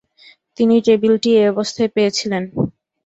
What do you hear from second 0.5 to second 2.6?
তিনি টেবিলটি এ অবস্থায় পেয়েছিলেন।